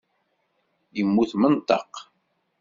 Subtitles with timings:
[0.97, 1.93] Yemmut menṭeq.